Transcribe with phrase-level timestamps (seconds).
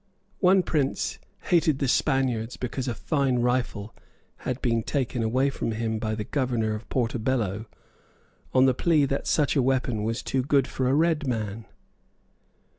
[0.39, 3.93] One prince hated the Spaniards because a fine rifle
[4.37, 7.67] had been taken away from him by the Governor of Portobello
[8.51, 11.67] on the plea that such a weapon was too good for a red man.